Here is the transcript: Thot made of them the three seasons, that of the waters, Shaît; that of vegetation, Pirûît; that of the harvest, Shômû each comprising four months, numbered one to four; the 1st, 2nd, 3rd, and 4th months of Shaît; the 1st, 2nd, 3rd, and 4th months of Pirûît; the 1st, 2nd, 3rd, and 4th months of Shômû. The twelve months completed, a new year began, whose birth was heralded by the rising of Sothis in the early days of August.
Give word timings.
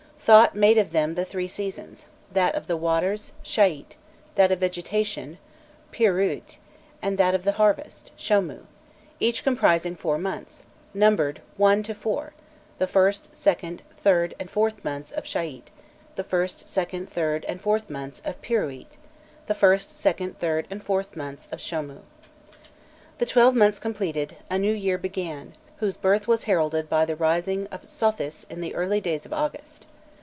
Thot 0.23 0.53
made 0.55 0.77
of 0.77 0.91
them 0.91 1.15
the 1.15 1.25
three 1.25 1.47
seasons, 1.47 2.05
that 2.31 2.53
of 2.53 2.67
the 2.67 2.77
waters, 2.77 3.33
Shaît; 3.43 3.95
that 4.35 4.51
of 4.51 4.59
vegetation, 4.59 5.39
Pirûît; 5.91 6.59
that 7.01 7.33
of 7.33 7.43
the 7.43 7.53
harvest, 7.53 8.11
Shômû 8.17 8.59
each 9.19 9.43
comprising 9.43 9.95
four 9.95 10.19
months, 10.19 10.63
numbered 10.93 11.41
one 11.57 11.81
to 11.83 11.95
four; 11.95 12.33
the 12.77 12.85
1st, 12.85 13.31
2nd, 13.33 13.79
3rd, 14.05 14.33
and 14.39 14.49
4th 14.49 14.83
months 14.83 15.11
of 15.11 15.23
Shaît; 15.23 15.63
the 16.15 16.23
1st, 16.23 16.65
2nd, 16.65 17.09
3rd, 17.09 17.43
and 17.47 17.59
4th 17.61 17.89
months 17.89 18.21
of 18.23 18.39
Pirûît; 18.43 18.97
the 19.47 19.55
1st, 19.55 20.15
2nd, 20.17 20.35
3rd, 20.35 20.65
and 20.69 20.85
4th 20.85 21.15
months 21.15 21.47
of 21.51 21.57
Shômû. 21.57 22.01
The 23.17 23.25
twelve 23.25 23.55
months 23.55 23.79
completed, 23.79 24.37
a 24.51 24.59
new 24.59 24.71
year 24.73 24.99
began, 24.99 25.55
whose 25.77 25.97
birth 25.97 26.27
was 26.27 26.43
heralded 26.43 26.87
by 26.87 27.05
the 27.05 27.15
rising 27.17 27.65
of 27.67 27.89
Sothis 27.89 28.43
in 28.51 28.61
the 28.61 28.75
early 28.75 29.01
days 29.01 29.25
of 29.25 29.33
August. 29.33 29.87